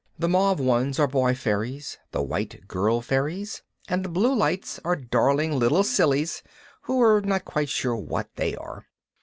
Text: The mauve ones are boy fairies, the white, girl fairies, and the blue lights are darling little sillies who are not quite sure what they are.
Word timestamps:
The 0.17 0.27
mauve 0.27 0.59
ones 0.59 0.97
are 0.97 1.05
boy 1.05 1.35
fairies, 1.35 1.99
the 2.09 2.23
white, 2.23 2.67
girl 2.67 3.01
fairies, 3.01 3.61
and 3.87 4.03
the 4.03 4.09
blue 4.09 4.33
lights 4.33 4.79
are 4.83 4.95
darling 4.95 5.59
little 5.59 5.83
sillies 5.83 6.41
who 6.85 6.99
are 7.03 7.21
not 7.21 7.45
quite 7.45 7.69
sure 7.69 7.95
what 7.95 8.27
they 8.35 8.55
are. 8.55 8.87